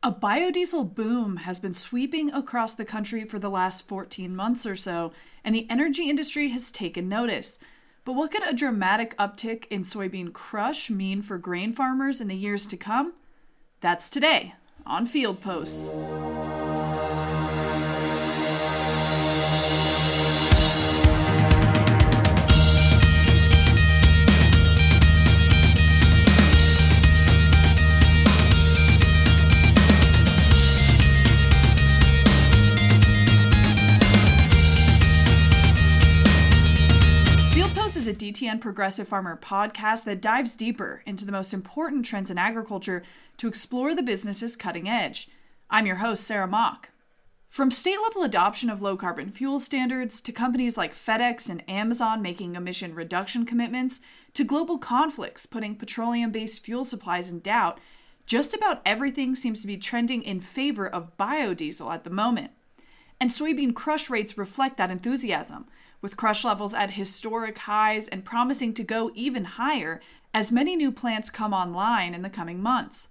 [0.00, 4.76] A biodiesel boom has been sweeping across the country for the last 14 months or
[4.76, 5.10] so,
[5.42, 7.58] and the energy industry has taken notice.
[8.04, 12.36] But what could a dramatic uptick in soybean crush mean for grain farmers in the
[12.36, 13.14] years to come?
[13.80, 14.54] That's today
[14.86, 15.90] on Field Posts.
[38.58, 43.04] A DTN Progressive Farmer podcast that dives deeper into the most important trends in agriculture
[43.36, 45.28] to explore the business's cutting edge.
[45.70, 46.90] I'm your host, Sarah Mock.
[47.48, 52.20] From state level adoption of low carbon fuel standards to companies like FedEx and Amazon
[52.20, 54.00] making emission reduction commitments
[54.34, 57.78] to global conflicts putting petroleum based fuel supplies in doubt,
[58.26, 62.50] just about everything seems to be trending in favor of biodiesel at the moment.
[63.20, 65.66] And soybean crush rates reflect that enthusiasm
[66.00, 70.00] with crush levels at historic highs and promising to go even higher
[70.32, 73.08] as many new plants come online in the coming months.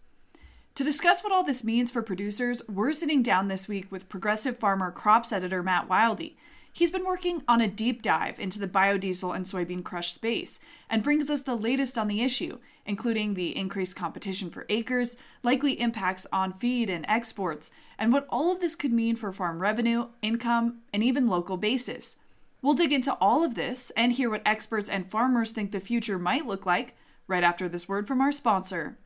[0.76, 4.60] To discuss what all this means for producers, we're sitting down this week with progressive
[4.60, 6.32] farmer crops editor Matt Wilde.
[6.72, 11.02] He's been working on a deep dive into the biodiesel and soybean crush space and
[11.02, 16.26] brings us the latest on the issue, including the increased competition for acres, likely impacts
[16.32, 20.80] on feed and exports, and what all of this could mean for farm revenue, income,
[20.94, 22.18] and even local basis.
[22.62, 26.18] We'll dig into all of this and hear what experts and farmers think the future
[26.18, 26.96] might look like
[27.28, 28.98] right after this word from our sponsor.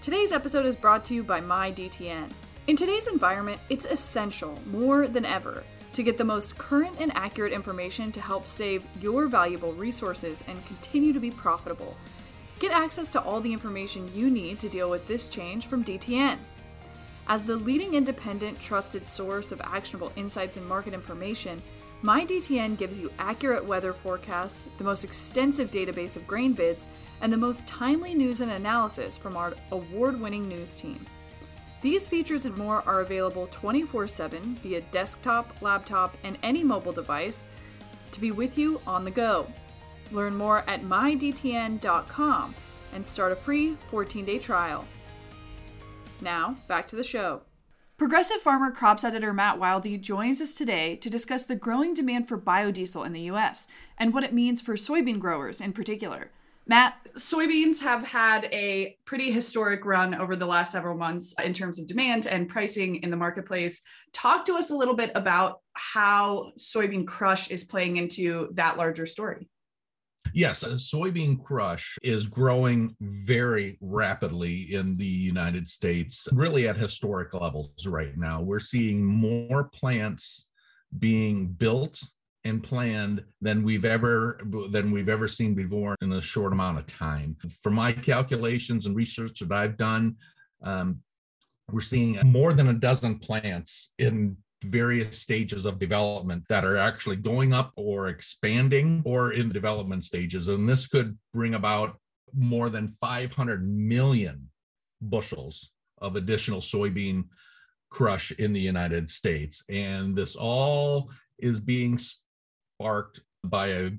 [0.00, 2.30] Today's episode is brought to you by MyDTN.
[2.68, 5.62] In today's environment, it's essential, more than ever,
[5.92, 10.64] to get the most current and accurate information to help save your valuable resources and
[10.66, 11.96] continue to be profitable.
[12.58, 16.38] Get access to all the information you need to deal with this change from DTN.
[17.26, 21.62] As the leading independent, trusted source of actionable insights and market information,
[22.02, 26.86] MyDTN gives you accurate weather forecasts, the most extensive database of grain bids,
[27.20, 31.04] and the most timely news and analysis from our award winning news team.
[31.82, 37.44] These features and more are available 24 7 via desktop, laptop, and any mobile device
[38.12, 39.46] to be with you on the go.
[40.12, 42.54] Learn more at mydtn.com
[42.92, 44.84] and start a free 14 day trial.
[46.20, 47.42] Now, back to the show.
[47.96, 52.38] Progressive farmer crops editor Matt Wilde joins us today to discuss the growing demand for
[52.38, 53.68] biodiesel in the U.S.
[53.98, 56.30] and what it means for soybean growers in particular.
[56.70, 61.80] Matt, soybeans have had a pretty historic run over the last several months in terms
[61.80, 63.82] of demand and pricing in the marketplace.
[64.12, 69.04] Talk to us a little bit about how soybean crush is playing into that larger
[69.04, 69.48] story.
[70.32, 77.84] Yes, soybean crush is growing very rapidly in the United States, really at historic levels
[77.84, 78.42] right now.
[78.42, 80.46] We're seeing more plants
[81.00, 82.00] being built
[82.44, 84.40] and planned than we've ever
[84.70, 87.36] than we've ever seen before in a short amount of time.
[87.62, 90.16] For my calculations and research that I've done,
[90.62, 91.00] um,
[91.70, 97.16] we're seeing more than a dozen plants in various stages of development that are actually
[97.16, 100.48] going up or expanding or in the development stages.
[100.48, 101.98] And this could bring about
[102.34, 104.48] more than 500 million
[105.00, 107.24] bushels of additional soybean
[107.90, 109.64] crush in the United States.
[109.68, 111.98] And this all is being
[112.80, 113.90] sparked by a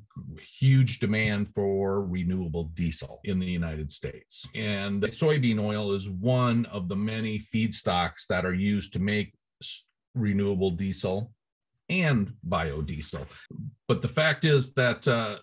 [0.60, 4.48] huge demand for renewable diesel in the United States.
[4.56, 9.34] And soybean oil is one of the many feedstocks that are used to make
[10.16, 11.32] renewable diesel
[11.90, 13.26] and biodiesel.
[13.88, 15.38] But the fact is that uh,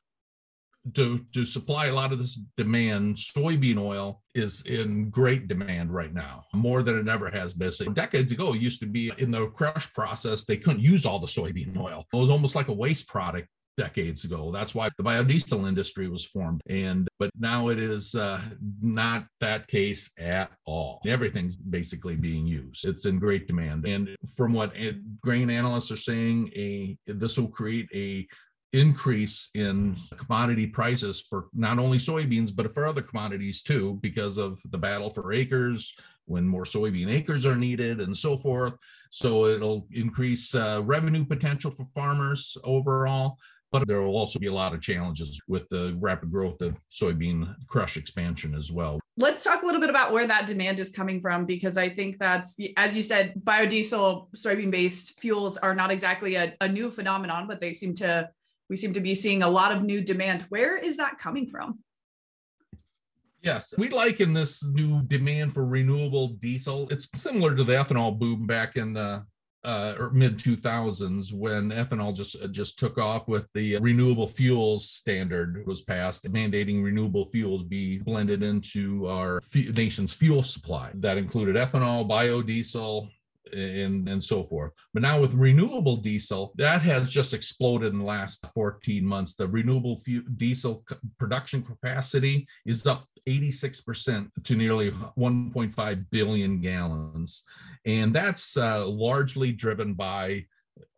[0.94, 6.12] to, to supply a lot of this demand, soybean oil is in great demand right
[6.12, 7.72] now, more than it ever has been.
[7.72, 11.18] So decades ago, it used to be in the crush process, they couldn't use all
[11.18, 12.06] the soybean oil.
[12.12, 14.50] It was almost like a waste product decades ago.
[14.52, 16.60] That's why the biodiesel industry was formed.
[16.68, 18.42] And but now it is uh,
[18.82, 21.00] not that case at all.
[21.06, 22.84] Everything's basically being used.
[22.84, 23.86] It's in great demand.
[23.86, 24.72] And from what
[25.22, 28.26] grain analysts are saying, a this will create a
[28.72, 34.60] increase in commodity prices for not only soybeans but for other commodities too because of
[34.70, 35.94] the battle for acres
[36.26, 38.74] when more soybean acres are needed and so forth
[39.10, 43.38] so it'll increase uh, revenue potential for farmers overall
[43.70, 47.54] but there will also be a lot of challenges with the rapid growth of soybean
[47.66, 48.98] crush expansion as well.
[49.18, 52.18] Let's talk a little bit about where that demand is coming from, because I think
[52.18, 57.46] that's, as you said, biodiesel, soybean based fuels are not exactly a, a new phenomenon,
[57.46, 58.30] but they seem to,
[58.68, 60.42] we seem to be seeing a lot of new demand.
[60.48, 61.80] Where is that coming from?
[63.42, 66.88] Yes, we liken this new demand for renewable diesel.
[66.90, 69.24] It's similar to the ethanol boom back in the
[69.64, 75.66] uh, mid 2000s when ethanol just uh, just took off with the renewable fuels standard
[75.66, 81.56] was passed mandating renewable fuels be blended into our f- nation's fuel supply that included
[81.56, 83.10] ethanol biodiesel
[83.52, 84.72] and and so forth.
[84.94, 89.34] But now with renewable diesel, that has just exploded in the last 14 months.
[89.34, 90.84] The renewable fuel, diesel
[91.18, 97.44] production capacity is up 86% to nearly 1.5 billion gallons,
[97.84, 100.44] and that's uh, largely driven by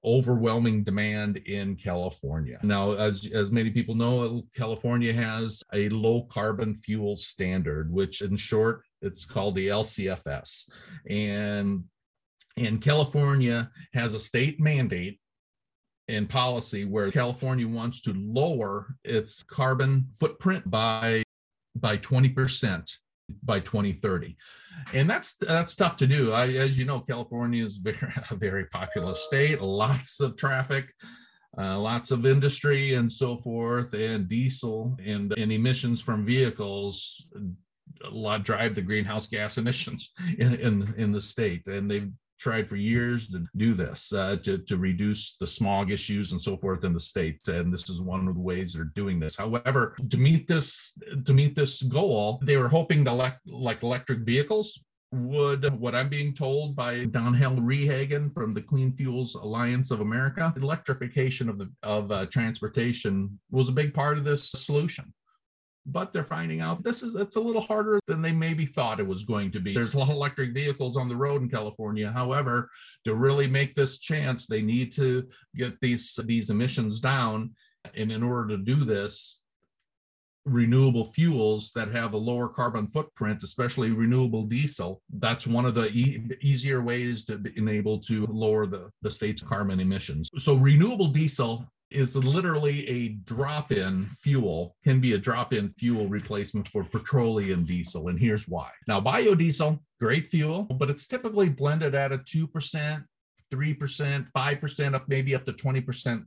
[0.04, 2.58] overwhelming demand in California.
[2.62, 8.36] Now, as, as many people know, California has a low carbon fuel standard, which in
[8.36, 10.70] short, it's called the LCFS.
[11.08, 11.84] And
[12.60, 15.18] and California has a state mandate
[16.08, 21.22] and policy where California wants to lower its carbon footprint by
[21.76, 22.90] by 20%
[23.44, 24.36] by 2030
[24.92, 26.32] and that's that's tough to do.
[26.32, 30.92] I, as you know california is very a very populous state lots of traffic
[31.56, 37.24] uh, lots of industry and so forth and diesel and, and emissions from vehicles
[38.04, 41.66] a lot drive the greenhouse gas emissions in, in in the state.
[41.66, 42.10] And they've
[42.40, 46.56] tried for years to do this uh, to, to reduce the smog issues and so
[46.56, 49.36] forth in the state and this is one of the ways they're doing this.
[49.36, 54.80] However to meet this to meet this goal they were hoping elect like electric vehicles
[55.12, 60.52] would what I'm being told by Donnell Rehagen from the Clean Fuels Alliance of America,
[60.56, 65.12] electrification of the of uh, transportation was a big part of this solution
[65.86, 69.06] but they're finding out this is it's a little harder than they maybe thought it
[69.06, 69.74] was going to be.
[69.74, 72.10] There's a lot of electric vehicles on the road in California.
[72.10, 72.68] However,
[73.04, 77.54] to really make this chance, they need to get these these emissions down.
[77.94, 79.40] And in order to do this,
[80.44, 85.88] renewable fuels that have a lower carbon footprint, especially renewable diesel, that's one of the
[85.88, 90.30] e- easier ways to be able to lower the, the state's carbon emissions.
[90.38, 96.84] So renewable diesel is literally a drop-in fuel can be a drop-in fuel replacement for
[96.84, 98.70] petroleum diesel and here's why.
[98.86, 103.04] Now biodiesel great fuel but it's typically blended at a 2%
[103.52, 106.24] 3% 5% up maybe up to 20%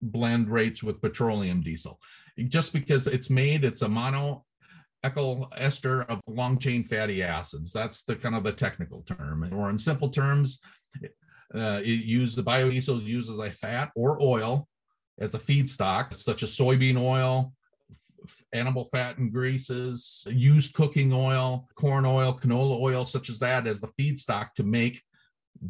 [0.00, 2.00] blend rates with petroleum diesel.
[2.48, 4.44] Just because it's made it's a mono
[5.04, 7.72] ethyl ester of long chain fatty acids.
[7.72, 9.48] That's the kind of the technical term.
[9.52, 10.60] Or in simple terms
[11.54, 14.68] uh, it use the biodiesel is used as a fat or oil
[15.20, 17.52] as a feedstock, such as soybean oil,
[18.52, 23.80] animal fat and greases, used cooking oil, corn oil, canola oil, such as that, as
[23.80, 25.02] the feedstock to make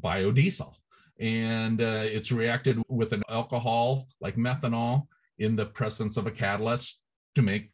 [0.00, 0.72] biodiesel.
[1.20, 5.06] And uh, it's reacted with an alcohol like methanol
[5.38, 7.00] in the presence of a catalyst
[7.34, 7.70] to make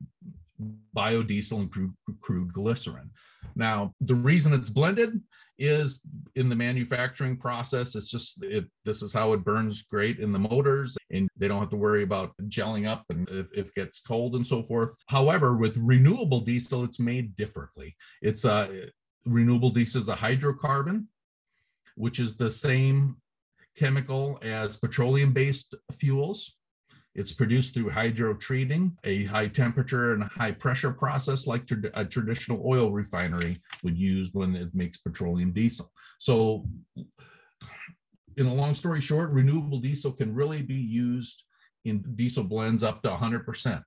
[0.95, 3.11] biodiesel and crude, crude glycerin.
[3.55, 5.21] Now, the reason it's blended
[5.59, 6.01] is
[6.37, 7.95] in the manufacturing process.
[7.95, 11.61] It's just it, this is how it burns great in the motors, and they don't
[11.61, 14.91] have to worry about gelling up and if, if it gets cold and so forth.
[15.09, 17.97] However, with renewable diesel, it's made differently.
[18.23, 18.69] It's a uh,
[19.27, 21.07] renewable diesel is a hydrocarbon,
[21.97, 23.17] which is the same
[23.77, 26.58] chemical as petroleum-based fuels.
[27.19, 32.63] It's produced through hydrotreating, a high temperature and high pressure process like tra- a traditional
[32.65, 35.91] oil refinery would use when it makes petroleum diesel.
[36.21, 36.65] So,
[38.37, 41.43] in a long story short, renewable diesel can really be used
[41.85, 43.83] in diesel blends up to 100%.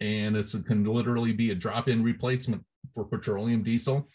[0.00, 4.08] And it can literally be a drop in replacement for petroleum diesel.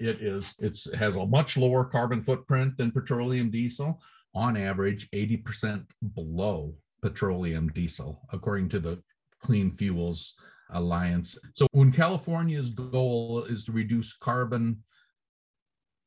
[0.00, 4.00] It is, it's has a much lower carbon footprint than petroleum diesel
[4.34, 5.84] on average 80%
[6.14, 9.02] below petroleum diesel, according to the
[9.42, 10.34] Clean Fuels
[10.70, 11.38] Alliance.
[11.54, 14.82] So, when California's goal is to reduce carbon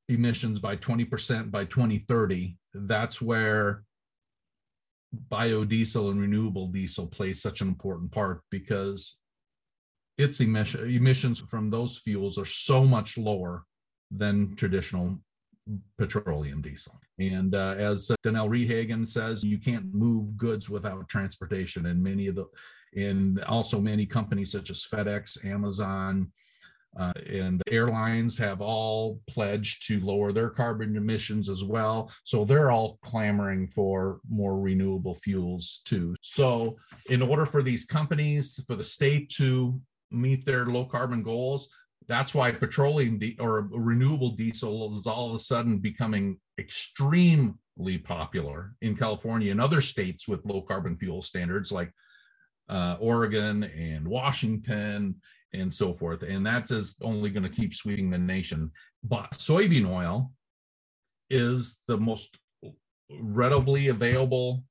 [0.09, 3.83] emissions by 20% by 2030, that's where
[5.29, 9.17] biodiesel and renewable diesel plays such an important part because
[10.17, 13.65] its emission, emissions from those fuels are so much lower
[14.11, 15.17] than traditional
[15.97, 16.99] petroleum diesel.
[17.19, 21.87] And uh, as Donnell Rehagen says, you can't move goods without transportation.
[21.87, 22.45] And many of the,
[22.95, 26.31] and also many companies such as FedEx, Amazon,
[26.97, 32.09] uh, and airlines have all pledged to lower their carbon emissions as well.
[32.23, 36.15] So they're all clamoring for more renewable fuels too.
[36.21, 36.77] So,
[37.09, 39.79] in order for these companies, for the state to
[40.09, 41.67] meet their low carbon goals,
[42.07, 48.75] that's why petroleum di- or renewable diesel is all of a sudden becoming extremely popular
[48.81, 51.91] in California and other states with low carbon fuel standards like
[52.69, 55.15] uh, Oregon and Washington
[55.53, 56.23] and so forth.
[56.23, 58.71] And that is only going to keep sweeping the nation.
[59.03, 60.31] But soybean oil
[61.29, 62.37] is the most
[63.09, 64.63] readily available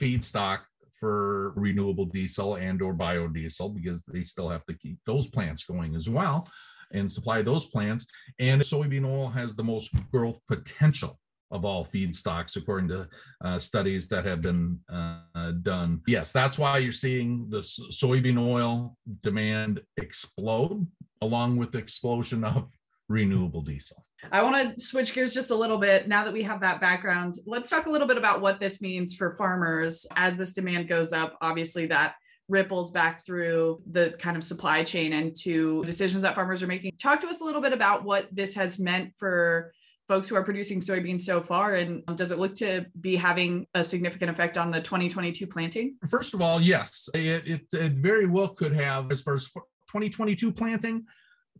[0.00, 0.60] feedstock
[1.02, 5.96] for renewable diesel and or biodiesel because they still have to keep those plants going
[5.96, 6.48] as well
[6.92, 8.06] and supply those plants
[8.38, 11.18] and soybean oil has the most growth potential
[11.50, 13.06] of all feedstocks, according to
[13.44, 16.00] uh, studies that have been uh, done.
[16.06, 20.86] Yes, that's why you're seeing the soybean oil demand explode,
[21.20, 22.72] along with the explosion of
[23.08, 24.02] renewable diesel.
[24.30, 27.34] I want to switch gears just a little bit now that we have that background.
[27.46, 31.12] Let's talk a little bit about what this means for farmers as this demand goes
[31.12, 31.36] up.
[31.40, 32.14] Obviously, that
[32.48, 36.92] ripples back through the kind of supply chain and to decisions that farmers are making.
[36.98, 39.72] Talk to us a little bit about what this has meant for
[40.08, 41.76] folks who are producing soybeans so far?
[41.76, 45.96] And does it look to be having a significant effect on the 2022 planting?
[46.08, 50.52] First of all, yes, it, it, it very well could have as far as 2022
[50.52, 51.04] planting.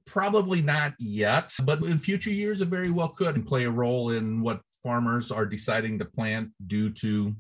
[0.07, 4.41] Probably not yet, but in future years, it very well could play a role in
[4.41, 7.35] what farmers are deciding to plant due to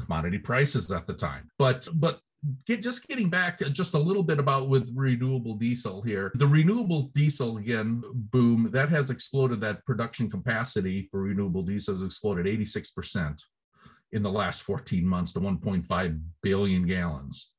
[0.00, 1.50] commodity prices at the time.
[1.58, 2.20] But but
[2.66, 7.10] get just getting back just a little bit about with renewable diesel here the renewable
[7.14, 13.38] diesel again boom that has exploded that production capacity for renewable diesel has exploded 86%
[14.12, 17.50] in the last 14 months to 1.5 billion gallons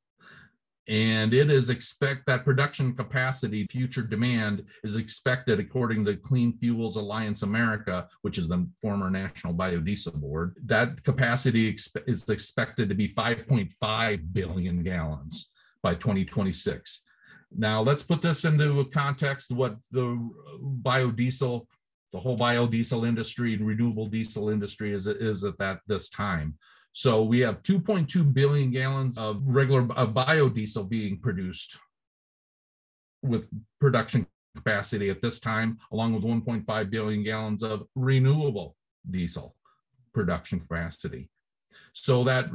[0.88, 6.96] and it is expect that production capacity future demand is expected according to clean fuels
[6.96, 10.56] alliance america which is the former national biodiesel board.
[10.64, 15.50] That capacity is expected to be 5.5 billion gallons
[15.82, 17.02] by 2026
[17.56, 20.30] now let's put this into a context what the
[20.82, 21.66] biodiesel
[22.12, 26.54] the whole biodiesel industry and renewable diesel industry is, is at that this time
[26.92, 31.76] so we have 2.2 billion gallons of regular of biodiesel being produced
[33.22, 33.46] with
[33.80, 38.76] production capacity at this time, along with 1.5 billion gallons of renewable
[39.10, 39.56] diesel
[40.12, 41.30] production capacity.
[41.94, 42.50] So that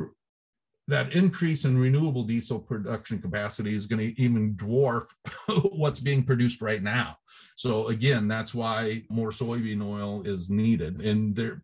[0.88, 5.08] that increase in renewable diesel production capacity is going to even dwarf
[5.72, 7.17] what's being produced right now.
[7.58, 11.02] So again, that's why more soybean oil is needed.
[11.02, 11.64] And there,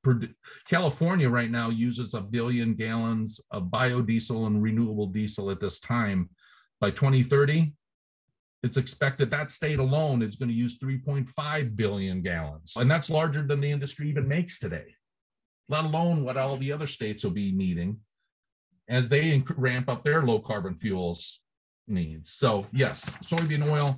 [0.67, 6.31] California right now uses a billion gallons of biodiesel and renewable diesel at this time.
[6.81, 7.75] By 2030,
[8.63, 12.73] it's expected that state alone is going to use 3.5 billion gallons.
[12.75, 14.95] And that's larger than the industry even makes today,
[15.69, 17.99] let alone what all the other states will be needing
[18.89, 21.39] as they ramp up their low carbon fuels
[21.87, 22.31] needs.
[22.31, 23.95] So, yes, soybean oil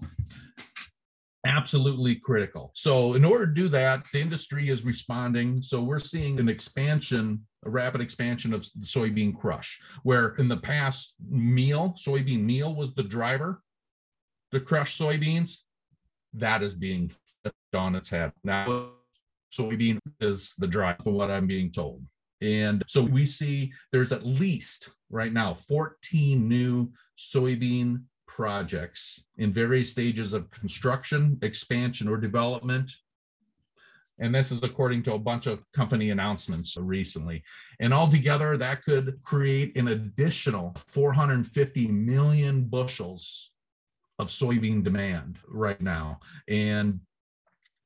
[1.46, 2.72] absolutely critical.
[2.74, 5.62] So, in order to do that, the industry is responding.
[5.62, 11.14] So, we're seeing an expansion, a rapid expansion of soybean crush, where in the past,
[11.30, 13.62] meal, soybean meal was the driver
[14.52, 15.58] to crush soybeans.
[16.34, 17.12] That is being
[17.74, 18.32] on its head.
[18.44, 18.90] Now,
[19.58, 22.04] soybean is the driver, for what I'm being told.
[22.42, 28.04] And so we see there's at least right now 14 new soybean
[28.36, 32.92] projects in various stages of construction, expansion, or development.
[34.20, 37.44] And this is according to a bunch of company announcements recently.
[37.80, 43.51] And altogether, that could create an additional 450 million bushels
[44.20, 46.20] of soybean demand right now.
[46.50, 47.00] And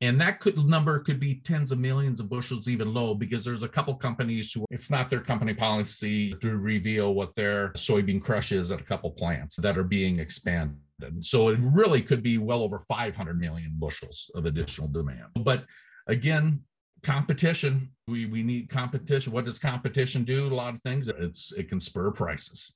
[0.01, 3.63] and that could number could be tens of millions of bushels even low because there's
[3.63, 8.51] a couple companies who it's not their company policy to reveal what their soybean crush
[8.51, 10.77] is at a couple plants that are being expanded.
[11.22, 15.27] So it really could be well over 500 million bushels of additional demand.
[15.36, 15.65] But
[16.08, 16.62] again
[17.01, 19.32] competition we we need competition.
[19.32, 20.48] What does competition do?
[20.48, 21.08] A lot of things.
[21.08, 22.75] It's it can spur prices.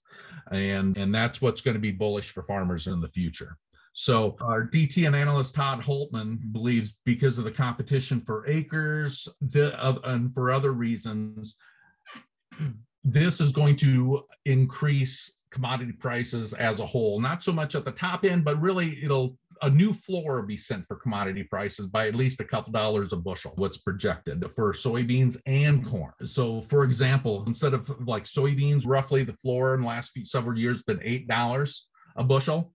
[0.52, 3.58] And and that's what's going to be bullish for farmers in the future
[3.94, 10.00] so our DTN analyst Todd Hultman believes because of the competition for acres the, uh,
[10.06, 11.56] and for other reasons,
[13.04, 17.20] this is going to increase commodity prices as a whole.
[17.20, 20.86] Not so much at the top end, but really it'll a new floor be sent
[20.88, 25.40] for commodity prices by at least a couple dollars a bushel, what's projected for soybeans
[25.46, 26.12] and corn.
[26.26, 30.58] So, for example, instead of like soybeans, roughly the floor in the last few several
[30.58, 32.74] years been eight dollars a bushel.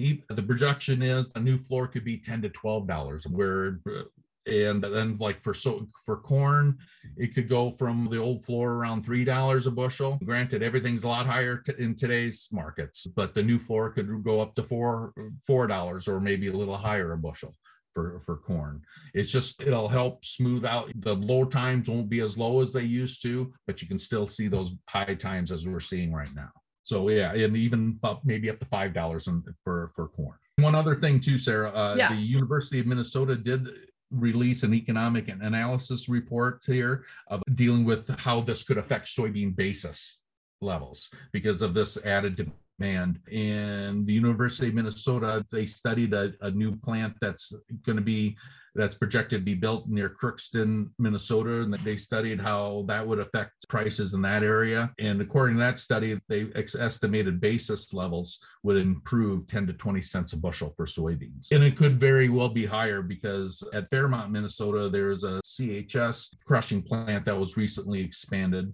[0.00, 4.02] He, the projection is a new floor could be 10 to 12 dollars where uh,
[4.46, 6.78] and then like for so for corn
[7.16, 10.18] it could go from the old floor around three dollars a bushel.
[10.24, 14.40] Granted everything's a lot higher t- in today's markets but the new floor could go
[14.40, 15.12] up to four
[15.46, 17.54] four dollars or maybe a little higher a bushel
[17.92, 18.82] for for corn.
[19.14, 22.84] It's just it'll help smooth out the low times won't be as low as they
[22.84, 26.50] used to but you can still see those high times as we're seeing right now
[26.82, 29.28] so yeah, and even up maybe up to five dollars
[29.64, 30.36] for for corn.
[30.56, 31.70] One other thing too, Sarah.
[31.70, 32.08] Uh, Yeah.
[32.10, 33.68] The University of Minnesota did
[34.10, 39.54] release an economic and analysis report here of dealing with how this could affect soybean
[39.54, 40.18] basis
[40.60, 43.20] levels because of this added demand.
[43.30, 47.52] And the University of Minnesota, they studied a, a new plant that's
[47.86, 48.36] going to be
[48.74, 53.68] that's projected to be built near Crookston, Minnesota, and they studied how that would affect
[53.68, 54.92] prices in that area.
[54.98, 60.02] And according to that study, they ex- estimated basis levels would improve 10 to 20
[60.02, 61.52] cents a bushel for soybeans.
[61.52, 66.82] And it could very well be higher because at Fairmont, Minnesota, there's a CHS crushing
[66.82, 68.72] plant that was recently expanded.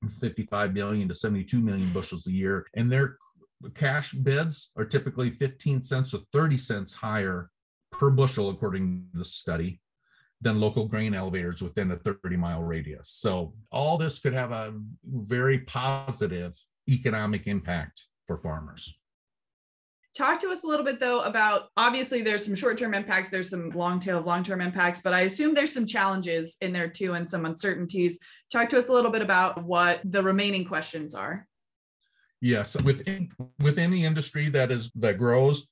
[0.00, 2.66] from 55 million to 72 million bushels a year.
[2.74, 3.18] And their
[3.74, 7.50] cash bids are typically 15 cents to 30 cents higher
[7.92, 9.80] per bushel, according to the study,
[10.40, 13.10] than local grain elevators within a 30 mile radius.
[13.10, 16.54] So, all this could have a very positive
[16.88, 18.94] economic impact for farmers.
[20.16, 23.70] Talk to us a little bit though about obviously there's some short-term impacts, there's some
[23.70, 27.28] long tail of long-term impacts, but I assume there's some challenges in there too and
[27.28, 28.18] some uncertainties.
[28.50, 31.46] Talk to us a little bit about what the remaining questions are.
[32.40, 33.30] Yes, within
[33.60, 35.68] with any industry that is that grows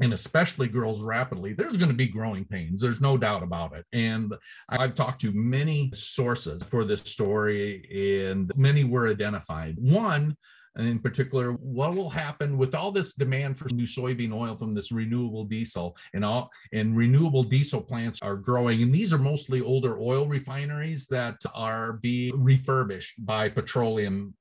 [0.00, 2.80] and especially girls rapidly, there's going to be growing pains.
[2.80, 3.84] There's no doubt about it.
[3.92, 4.34] And
[4.68, 9.76] I've talked to many sources for this story, and many were identified.
[9.78, 10.36] One,
[10.76, 14.74] and in particular, what will happen with all this demand for new soybean oil from
[14.74, 18.82] this renewable diesel and all and renewable diesel plants are growing.
[18.82, 24.34] And these are mostly older oil refineries that are being refurbished by petroleum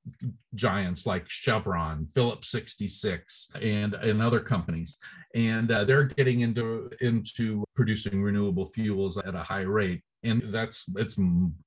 [0.55, 4.98] giants like Chevron, Phillips 66, and, and other companies.
[5.36, 10.85] And uh, they're getting into into producing renewable fuels at a high rate and that's
[10.95, 11.17] it's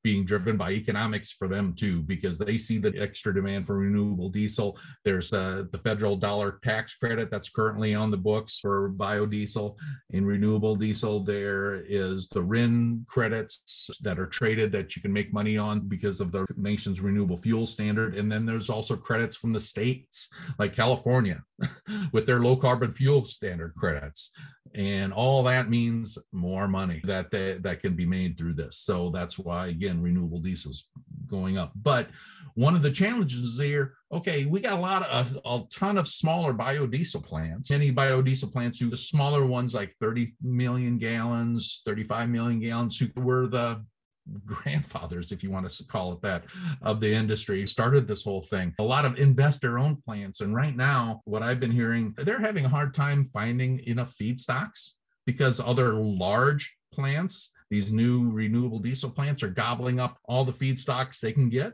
[0.02, 4.28] being driven by economics for them too because they see the extra demand for renewable
[4.28, 4.78] diesel.
[5.04, 9.76] There's uh, the federal dollar tax credit that's currently on the books for biodiesel
[10.10, 11.20] in renewable diesel.
[11.24, 16.20] There is the rin credits that are traded that you can make money on because
[16.20, 18.16] of the nation's renewable fuel standard.
[18.16, 21.42] And then there's also credits from the states like california
[22.12, 24.30] with their low carbon fuel standard credits.
[24.74, 29.08] And all that means more money that they, that can be made through this so
[29.10, 30.88] that's why again renewable diesel is
[31.28, 32.08] going up but
[32.54, 36.08] one of the challenges here okay we got a lot of a, a ton of
[36.08, 42.28] smaller biodiesel plants Any biodiesel plants who the smaller ones like 30 million gallons 35
[42.28, 43.80] million gallons who were the
[44.46, 46.44] grandfathers, if you want to call it that,
[46.82, 48.74] of the industry started this whole thing.
[48.78, 50.40] A lot of investor owned plants.
[50.40, 54.92] And right now, what I've been hearing, they're having a hard time finding enough feedstocks
[55.26, 61.20] because other large plants, these new renewable diesel plants, are gobbling up all the feedstocks
[61.20, 61.72] they can get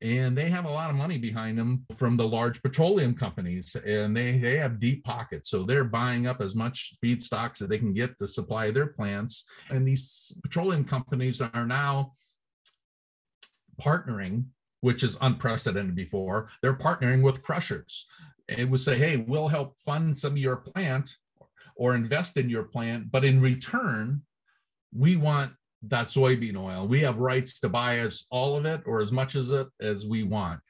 [0.00, 4.16] and they have a lot of money behind them from the large petroleum companies and
[4.16, 5.50] they, they have deep pockets.
[5.50, 9.44] So they're buying up as much feedstocks that they can get to supply their plants.
[9.68, 12.14] And these petroleum companies are now
[13.78, 14.44] partnering
[14.80, 18.06] which is unprecedented before they're partnering with crushers.
[18.48, 21.18] And would say hey we'll help fund some of your plant
[21.76, 24.22] or invest in your plant but in return
[24.96, 25.52] we want
[25.82, 26.86] that soybean oil.
[26.86, 30.06] We have rights to buy as all of it or as much as it as
[30.06, 30.60] we want.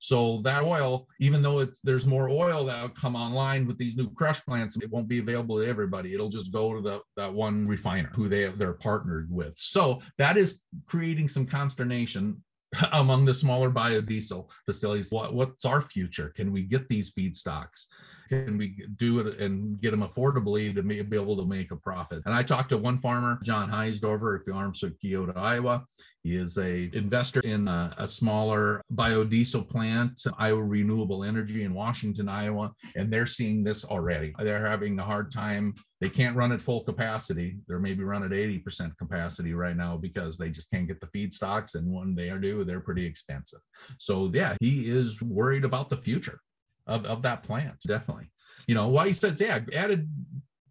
[0.00, 4.10] So that oil, even though it's there's more oil that'll come online with these new
[4.10, 6.14] crush plants, it won't be available to everybody.
[6.14, 9.54] It'll just go to the that one refiner who they they're partnered with.
[9.56, 12.42] So that is creating some consternation
[12.92, 15.10] among the smaller biodiesel facilities.
[15.10, 16.32] What, what's our future?
[16.36, 17.86] Can we get these feedstocks?
[18.28, 22.22] Can we do it and get them affordably to be able to make a profit?
[22.26, 25.84] And I talked to one farmer, John Heisdorffer, at the Arms of Keota, Iowa.
[26.24, 32.28] He is a investor in a, a, smaller biodiesel plant, Iowa Renewable Energy in Washington,
[32.28, 34.34] Iowa, and they're seeing this already.
[34.38, 35.74] They're having a hard time.
[36.00, 37.58] They can't run at full capacity.
[37.66, 41.76] They're maybe run at 80% capacity right now because they just can't get the feedstocks.
[41.76, 43.60] And when they are due, they're pretty expensive.
[43.98, 46.40] So yeah, he is worried about the future
[46.88, 48.30] of, of that plant, definitely.
[48.66, 50.10] You know, why he says, yeah, added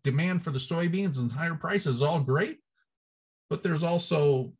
[0.04, 2.58] demand for the soybeans and higher prices is all great,
[3.50, 4.54] but there's also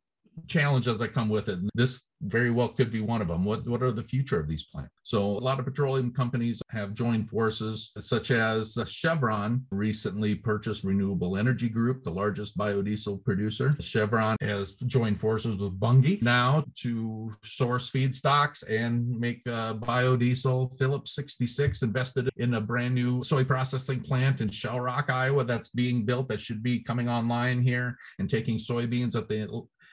[0.46, 1.58] challenges that come with it.
[1.74, 3.44] This very well could be one of them.
[3.44, 4.92] What what are the future of these plants?
[5.02, 11.36] So a lot of petroleum companies have joined forces, such as Chevron recently purchased Renewable
[11.36, 13.76] Energy Group, the largest biodiesel producer.
[13.80, 20.76] Chevron has joined forces with Bunge now to source feedstocks and make uh, biodiesel.
[20.78, 25.70] Phillips 66 invested in a brand new soy processing plant in Shell Rock, Iowa, that's
[25.70, 29.48] being built that should be coming online here and taking soybeans at the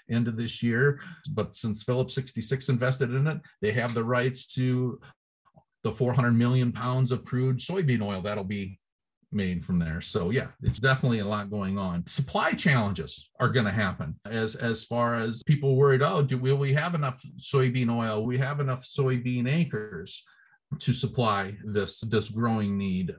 [0.09, 0.99] end of this year.
[1.33, 4.99] But since Phillips 66 invested in it, they have the rights to
[5.83, 8.79] the 400 million pounds of crude soybean oil that'll be
[9.31, 10.01] made from there.
[10.01, 12.05] So yeah, it's definitely a lot going on.
[12.07, 16.01] Supply challenges are going to happen as as far as people worried.
[16.01, 18.25] Oh, do will we have enough soybean oil?
[18.25, 20.23] We have enough soybean acres
[20.79, 23.13] to supply this this growing need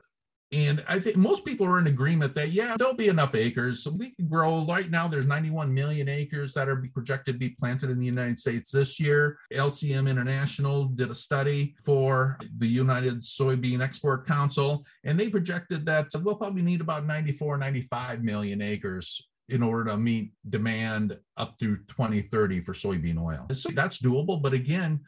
[0.53, 3.83] and I think most people are in agreement that, yeah, there'll be enough acres.
[3.83, 4.65] So we can grow.
[4.65, 8.39] Right now, there's 91 million acres that are projected to be planted in the United
[8.39, 9.37] States this year.
[9.51, 16.07] LMC International did a study for the United Soybean Export Council, and they projected that
[16.21, 21.77] we'll probably need about 94, 95 million acres in order to meet demand up through
[21.87, 23.47] 2030 for soybean oil.
[23.53, 24.41] So that's doable.
[24.41, 25.01] But again,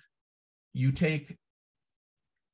[0.73, 1.38] you take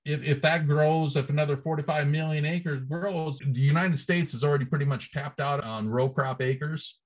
[0.06, 4.66] if, if that grows, if another 45 million acres grows, the United States is already
[4.66, 7.00] pretty much tapped out on row crop acres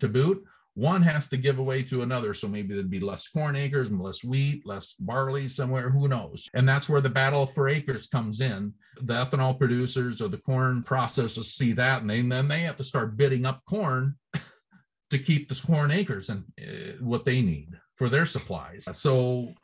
[0.00, 0.42] to boot.
[0.74, 2.34] One has to give away to another.
[2.34, 6.48] So maybe there'd be less corn acres and less wheat, less barley somewhere, who knows?
[6.52, 8.74] And that's where the battle for acres comes in.
[9.00, 12.84] The ethanol producers or the corn processors see that and, they, then they have to
[12.84, 14.16] start bidding up corn
[15.10, 18.86] to keep the corn acres and uh, what they need for their supplies.
[18.92, 19.54] So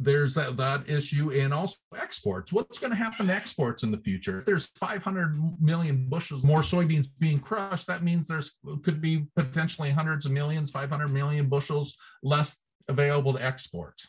[0.00, 2.52] there's that, that issue and also exports.
[2.52, 4.38] What's going to happen to exports in the future?
[4.38, 8.52] If there's 500 million bushels more soybeans being crushed that means there's
[8.84, 14.00] could be potentially hundreds of millions 500 million bushels less available to export.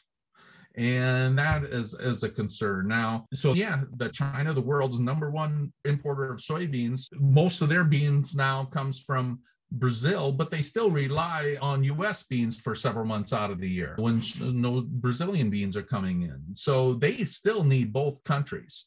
[0.75, 2.87] And that is, is a concern.
[2.87, 7.83] Now so yeah the china the world's number one importer of soybeans most of their
[7.83, 9.39] beans now comes from
[9.71, 13.95] Brazil, but they still rely on US beans for several months out of the year
[13.99, 16.41] when no Brazilian beans are coming in.
[16.53, 18.85] So they still need both countries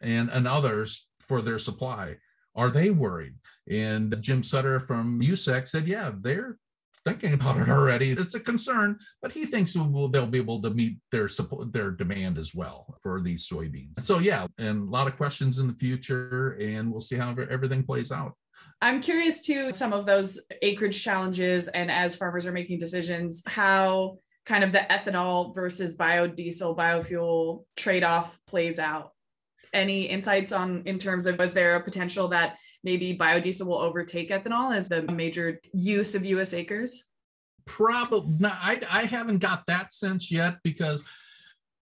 [0.00, 2.16] and, and others for their supply.
[2.56, 3.34] Are they worried?
[3.70, 6.58] And Jim Sutter from USSEC said, yeah, they're
[7.04, 8.12] thinking about it already.
[8.12, 12.38] It's a concern, but he thinks they'll be able to meet their support, their demand
[12.38, 14.00] as well for these soybeans.
[14.02, 17.84] So yeah, and a lot of questions in the future, and we'll see how everything
[17.84, 18.34] plays out.
[18.84, 24.18] I'm curious to some of those acreage challenges and as farmers are making decisions, how
[24.44, 29.12] kind of the ethanol versus biodiesel biofuel trade-off plays out.
[29.72, 34.28] Any insights on in terms of was there a potential that maybe biodiesel will overtake
[34.28, 37.06] ethanol as the major use of US acres?
[37.64, 38.58] Probably not.
[38.60, 41.02] I, I haven't got that sense yet because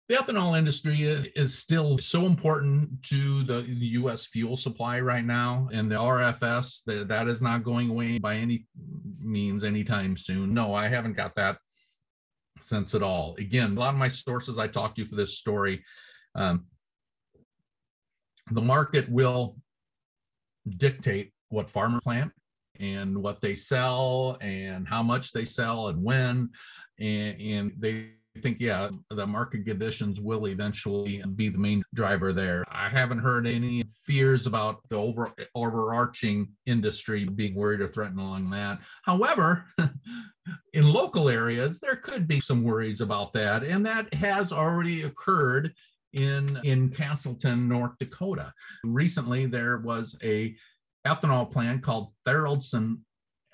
[0.09, 1.03] the ethanol industry
[1.37, 4.27] is still so important to the U.S.
[4.27, 8.67] fuel supply right now, and the RFS that that is not going away by any
[9.21, 10.53] means anytime soon.
[10.53, 11.59] No, I haven't got that
[12.61, 13.37] sense at all.
[13.39, 15.85] Again, a lot of my sources I talked to for this story,
[16.35, 16.67] um,
[18.51, 19.57] the market will
[20.69, 22.33] dictate what farmer plant
[22.81, 26.51] and what they sell and how much they sell and when,
[26.99, 32.65] and, and they think, yeah, the market conditions will eventually be the main driver there.
[32.71, 38.51] I haven't heard any fears about the over, overarching industry being worried or threatened along
[38.51, 38.79] that.
[39.05, 39.67] However,
[40.73, 43.65] in local areas, there could be some worries about that.
[43.65, 45.73] And that has already occurred
[46.15, 48.53] in, in Castleton, North Dakota.
[48.85, 50.55] Recently, there was a
[51.07, 52.99] ethanol plant called Tharaldson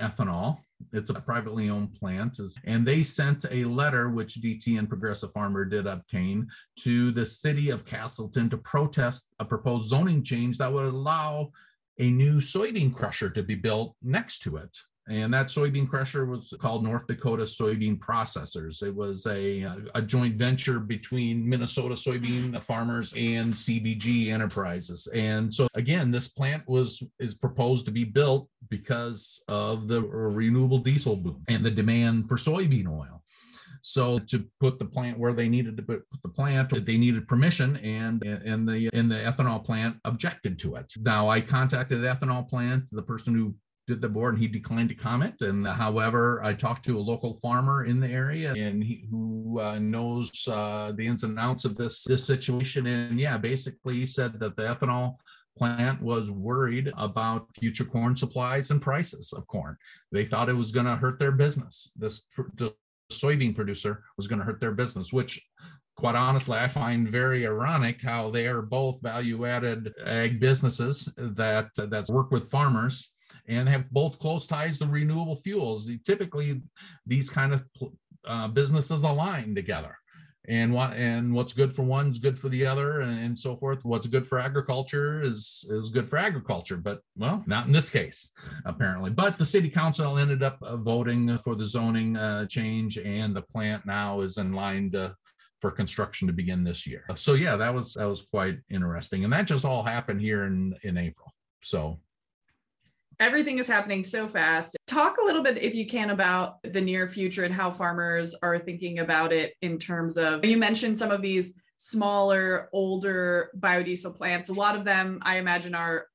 [0.01, 0.59] Ethanol
[0.93, 5.87] it's a privately owned plant, and they sent a letter, which DTN Progressive Farmer did
[5.87, 6.49] obtain,
[6.81, 11.51] to the city of Castleton to protest a proposed zoning change that would allow
[11.99, 14.79] a new soybean crusher to be built next to it.
[15.09, 18.83] And that soybean crusher was called North Dakota Soybean Processors.
[18.83, 25.07] It was a, a joint venture between Minnesota soybean farmers and CGB Enterprises.
[25.15, 30.79] And so again, this plant was is proposed to be built because of the renewable
[30.79, 33.23] diesel boom and the demand for soybean oil.
[33.83, 37.77] So to put the plant where they needed to put the plant, they needed permission,
[37.79, 40.93] and and the and the ethanol plant objected to it.
[40.97, 43.55] Now I contacted the ethanol plant, the person who
[43.89, 45.41] did the board and he declined to comment.
[45.41, 49.59] And uh, however, I talked to a local farmer in the area and he, who
[49.61, 52.87] uh, knows uh, the ins and outs of this this situation.
[52.87, 55.17] And yeah, basically he said that the ethanol
[55.57, 59.77] plant was worried about future corn supplies and prices of corn.
[60.13, 61.91] They thought it was going to hurt their business.
[61.97, 62.23] This
[62.57, 62.75] the
[63.11, 65.43] soybean producer was going to hurt their business, which
[65.97, 72.09] quite honestly, I find very ironic how they are both value-added ag businesses that that
[72.09, 73.11] work with farmers
[73.49, 75.91] and have both close ties to renewable fuels.
[76.05, 76.63] Typically,
[77.07, 77.65] these kind of
[78.27, 79.97] uh, businesses align together.
[80.47, 83.55] And what and what's good for one is good for the other, and, and, so
[83.57, 83.85] forth.
[83.85, 88.31] What's good for agriculture is is good for agriculture, but well, not in this case,
[88.65, 89.11] apparently.
[89.11, 93.43] But the city council ended up uh, voting for the zoning uh, change, and the
[93.43, 95.15] plant now is in line to
[95.61, 97.05] for construction to begin this year.
[97.15, 100.75] So yeah, that was that was quite interesting, and that just all happened here in
[100.83, 101.31] in April.
[101.63, 102.01] So
[103.21, 104.77] everything is happening so fast.
[104.87, 108.59] Talk a little bit, if you can, about the near future and how farmers are
[108.59, 114.49] thinking about it in terms of you mentioned some of these smaller, older biodiesel plants.
[114.49, 116.07] A lot of them, I imagine, are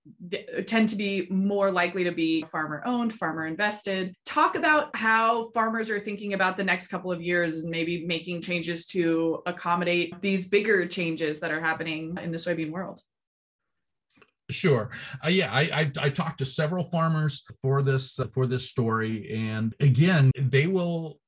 [0.68, 4.13] tend to be more likely to be farmer owned, farmer invested.
[4.26, 8.42] Talk about how farmers are thinking about the next couple of years and maybe making
[8.42, 13.02] changes to accommodate these bigger changes that are happening in the soybean world.
[14.50, 14.90] Sure.
[15.24, 19.34] Uh, yeah, I, I, I talked to several farmers for this uh, for this story,
[19.34, 21.20] and again, they will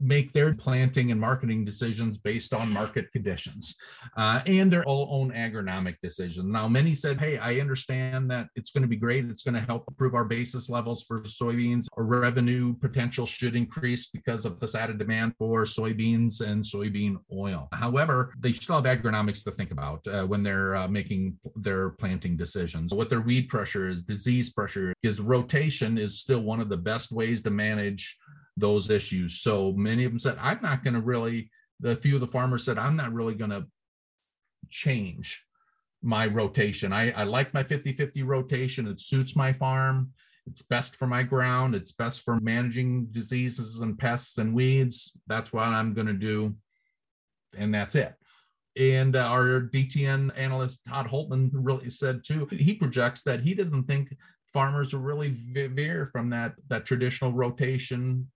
[0.00, 3.76] make their planting and marketing decisions based on market conditions
[4.16, 6.46] uh, and their own agronomic decisions.
[6.46, 9.24] Now, many said, Hey, I understand that it's going to be great.
[9.24, 11.86] It's going to help improve our basis levels for soybeans.
[11.96, 17.68] Our revenue potential should increase because of this added demand for soybeans and soybean oil.
[17.72, 22.36] However, they still have agronomics to think about uh, when they're uh, making their planting
[22.36, 22.92] decisions.
[22.92, 27.12] What their weed pressure is, disease pressure is, rotation is still one of the best
[27.12, 28.16] ways to manage
[28.56, 29.40] those issues.
[29.40, 32.64] So many of them said, I'm not going to really, the few of the farmers
[32.64, 33.66] said, I'm not really going to
[34.70, 35.44] change
[36.02, 36.92] my rotation.
[36.92, 38.86] I, I like my 50 50 rotation.
[38.86, 40.12] It suits my farm.
[40.46, 41.74] It's best for my ground.
[41.74, 45.16] It's best for managing diseases and pests and weeds.
[45.26, 46.54] That's what I'm going to do.
[47.56, 48.14] And that's it.
[48.78, 53.84] And uh, our DTN analyst, Todd Hultman, really said too, he projects that he doesn't
[53.84, 54.14] think
[54.52, 58.30] farmers will really veer from that, that traditional rotation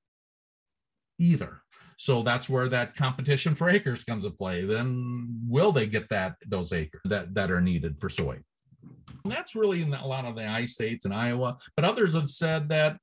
[1.20, 1.62] either.
[1.96, 4.64] So that's where that competition for acres comes to play.
[4.64, 8.38] Then will they get that those acres that, that are needed for soy?
[9.24, 11.58] And that's really in a lot of the I states and Iowa.
[11.76, 12.96] But others have said that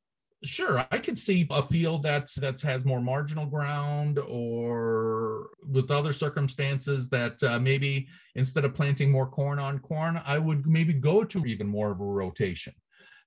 [0.44, 6.14] sure, I could see a field that's that has more marginal ground or with other
[6.14, 11.24] circumstances that uh, maybe instead of planting more corn on corn, I would maybe go
[11.24, 12.74] to even more of a rotation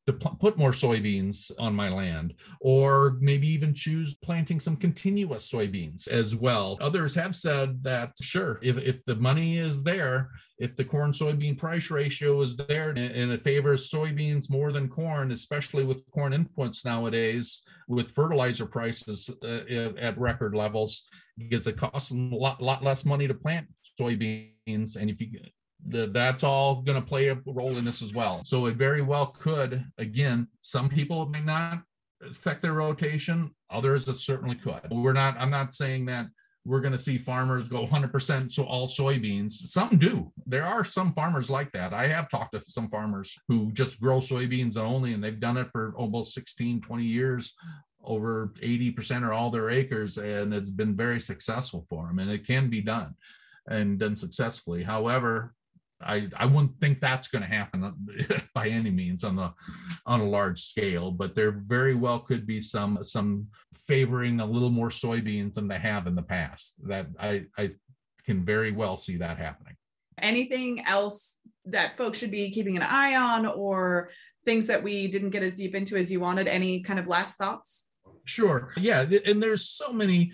[0.07, 5.51] to pl- put more soybeans on my land, or maybe even choose planting some continuous
[5.51, 6.79] soybeans as well.
[6.81, 11.57] Others have said that, sure, if, if the money is there, if the corn soybean
[11.57, 16.85] price ratio is there and, it favors soybeans more than corn, especially with corn inputs
[16.85, 21.05] nowadays, with fertilizer prices uh, at record levels,
[21.39, 23.67] because it costs a lot, lot less money to plant
[23.99, 24.97] soybeans.
[24.97, 25.29] And if you
[25.87, 28.45] the, that's all going to play a role in this as well.
[28.45, 29.85] So it very well could.
[29.99, 31.83] Again, some people may not
[32.23, 33.55] affect their rotation.
[33.71, 34.81] Others it certainly could.
[34.91, 35.37] We're not.
[35.39, 36.27] I'm not saying that
[36.67, 39.53] we're going to see farmers go 100% so all soybeans.
[39.53, 40.31] Some do.
[40.47, 41.95] There are some farmers like that.
[41.95, 45.69] I have talked to some farmers who just grow soybeans only, and they've done it
[45.73, 47.55] for almost 16, 20 years
[48.05, 52.19] over 80% or all their acres, and it's been very successful for them.
[52.19, 53.15] And it can be done
[53.69, 54.83] and done successfully.
[54.83, 55.55] However,
[56.03, 57.95] I, I wouldn't think that's going to happen
[58.55, 59.53] by any means on the
[60.07, 63.47] on a large scale, but there very well could be some some
[63.87, 66.75] favoring a little more soybeans than they have in the past.
[66.87, 67.73] That I I
[68.25, 69.77] can very well see that happening.
[70.19, 71.37] Anything else
[71.67, 74.11] that folks should be keeping an eye on, or
[74.45, 76.49] things that we didn't get as deep into as you wanted?
[76.49, 77.89] Any kind of last thoughts?
[78.25, 78.73] Sure.
[78.77, 80.33] Yeah, and there's so many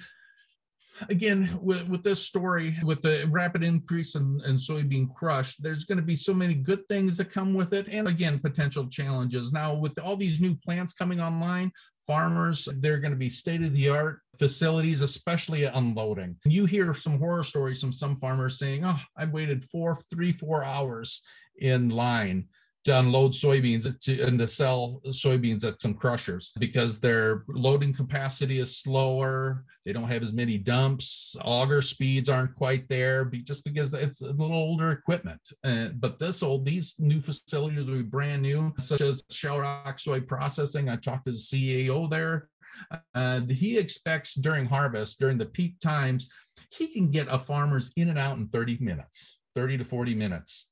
[1.08, 5.98] again with, with this story with the rapid increase in, in soybean crush there's going
[5.98, 9.52] to be so many good things that come with it and again potential challenges.
[9.52, 11.72] Now with all these new plants coming online
[12.06, 16.36] farmers they're going to be state of the art facilities especially unloading.
[16.44, 20.64] You hear some horror stories from some farmers saying oh i waited four three four
[20.64, 21.22] hours
[21.58, 22.46] in line
[22.86, 28.60] to unload soybeans to, and to sell soybeans at some crushers because their loading capacity
[28.60, 29.64] is slower.
[29.84, 31.34] They don't have as many dumps.
[31.44, 35.40] Auger speeds aren't quite there just because it's a little older equipment.
[35.64, 39.98] Uh, but this old, these new facilities will be brand new, such as Shell Rock
[39.98, 40.88] Soy Processing.
[40.88, 42.48] I talked to the CEO there.
[43.16, 46.28] Uh, he expects during harvest, during the peak times,
[46.70, 50.68] he can get a farmer's in and out in 30 minutes, 30 to 40 minutes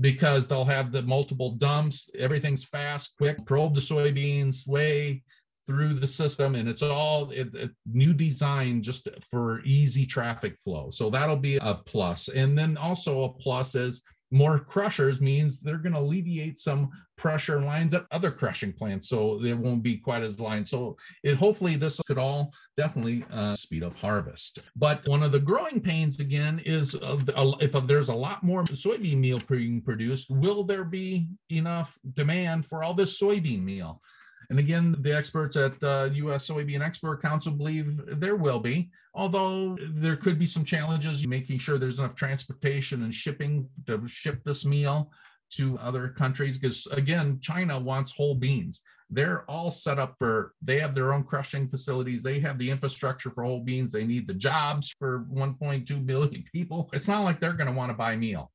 [0.00, 2.08] because they'll have the multiple dumps.
[2.18, 5.22] Everything's fast, quick, probe the soybeans way
[5.66, 10.90] through the system, and it's all it, it, new design just for easy traffic flow.
[10.90, 12.28] So that'll be a plus.
[12.28, 17.60] And then also a plus is more crushers means they're going to alleviate some pressure
[17.60, 20.66] lines at other crushing plants so they won't be quite as lined.
[20.66, 24.60] So it hopefully this could all definitely uh, speed up harvest.
[24.76, 27.18] But one of the growing pains again is uh,
[27.60, 32.82] if there's a lot more soybean meal being produced will there be enough demand for
[32.82, 34.00] all this soybean meal
[34.50, 36.48] And again, the experts at uh, U.S.
[36.48, 41.78] Soybean Export Council believe there will be, although there could be some challenges making sure
[41.78, 45.12] there's enough transportation and shipping to ship this meal
[45.50, 48.82] to other countries because again china wants whole beans.
[49.08, 52.22] They're all set up for they have their own crushing facilities.
[52.22, 53.92] They have the infrastructure for whole beans.
[53.92, 56.90] They need the jobs for 1.2 billion people.
[56.92, 58.50] It's not like they're going to want to buy meal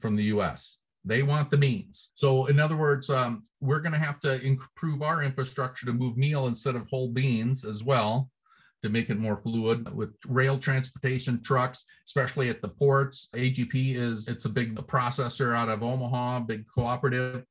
[0.00, 3.98] from the us they want the beans so in other words um, we're going to
[3.98, 8.30] have to improve our infrastructure to move meal instead of whole beans as well
[8.82, 13.28] to make it more fluid with rail transportation trucks especially at the ports.
[13.34, 17.44] AGP is it's a big processor out of omaha big cooperative.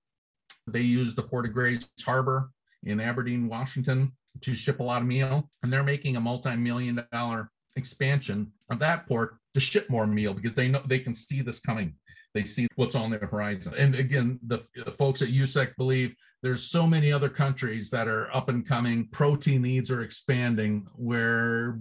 [0.67, 2.51] They use the port of Grays Harbor
[2.83, 4.11] in aberdeen washington
[4.41, 9.07] to ship a lot of meal and they're making a multi-million dollar expansion of that
[9.07, 11.95] port to ship more meal because they know they can see this coming
[12.33, 13.73] they see what's on the horizon.
[13.77, 18.33] And again, the, the, folks at USSEC believe there's so many other countries that are
[18.35, 19.07] up and coming.
[19.11, 21.79] Protein needs are expanding where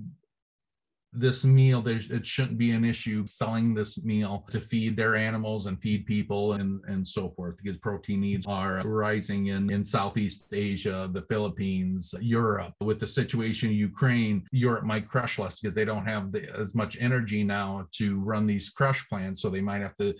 [1.14, 5.78] this meal it shouldn't be an issue selling this meal to feed their animals and
[5.80, 11.10] feed people and and so forth because protein needs are rising in in southeast asia
[11.12, 16.06] the philippines europe with the situation in ukraine europe might crush less because they don't
[16.06, 19.96] have the, as much energy now to run these crush plants so they might have
[19.98, 20.14] to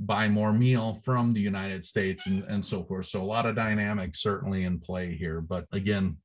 [0.00, 3.06] buy more meal from the United States and, and so forth.
[3.06, 5.40] So a lot of dynamics certainly in play here.
[5.40, 6.16] But again,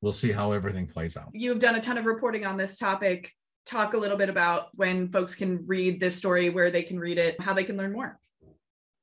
[0.00, 1.28] we'll see how everything plays out.
[1.32, 3.32] You've done a ton of reporting on this topic.
[3.66, 7.18] Talk a little bit about when folks can read this story, where they can read
[7.18, 8.18] it, how they can learn more.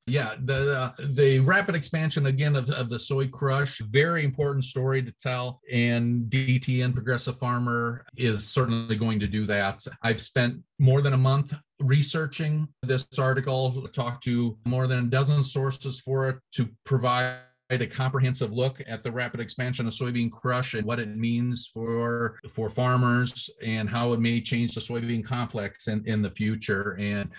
[0.08, 5.02] Yeah, the uh, the rapid expansion again of, of the soy crush, very important story
[5.02, 5.60] to tell.
[5.70, 9.86] And DTN Progressive Farmer is certainly going to do that.
[10.02, 15.42] I've spent more than a month researching this article, talked to more than a dozen
[15.42, 17.38] sources for it to provide
[17.70, 22.38] a comprehensive look at the rapid expansion of soybean crush and what it means for
[22.50, 26.96] for farmers and how it may change the soybean complex in, in the future.
[26.98, 27.30] And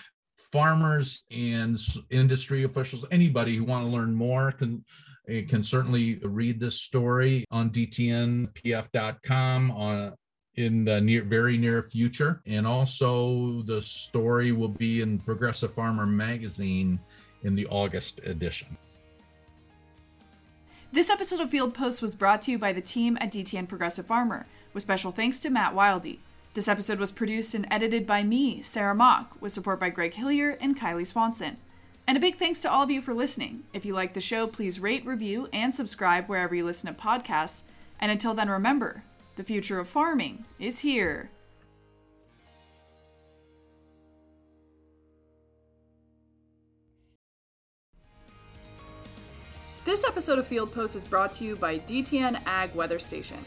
[0.52, 4.84] farmers and industry officials, anybody who want to learn more can
[5.28, 8.50] eh, can certainly read this story on dtnpf.com
[9.72, 10.14] on
[10.60, 16.06] in the near very near future and also the story will be in progressive farmer
[16.06, 16.98] magazine
[17.42, 18.76] in the august edition
[20.92, 24.06] this episode of field post was brought to you by the team at dtn progressive
[24.06, 26.16] farmer with special thanks to Matt Wilde
[26.52, 30.58] this episode was produced and edited by me, Sarah Mock, with support by Greg Hillier
[30.60, 31.58] and Kylie Swanson.
[32.08, 33.62] And a big thanks to all of you for listening.
[33.72, 37.62] If you like the show, please rate, review, and subscribe wherever you listen to podcasts.
[38.00, 39.04] And until then, remember
[39.40, 41.30] the future of farming is here.
[49.86, 53.42] This episode of Field Post is brought to you by DTN Ag Weather Station.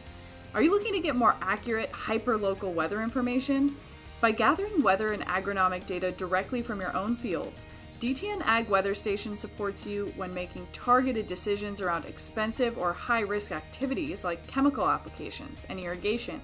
[0.56, 3.76] Are you looking to get more accurate, hyper-local weather information?
[4.20, 7.68] By gathering weather and agronomic data directly from your own fields,
[8.04, 13.54] DTN Ag Weather Station supports you when making targeted decisions around expensive or high risk
[13.54, 16.42] activities like chemical applications and irrigation.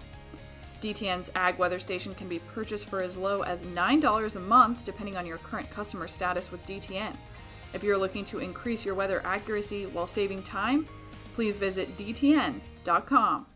[0.80, 5.18] DTN's Ag Weather Station can be purchased for as low as $9 a month depending
[5.18, 7.14] on your current customer status with DTN.
[7.74, 10.88] If you're looking to increase your weather accuracy while saving time,
[11.36, 13.49] please visit DTN.com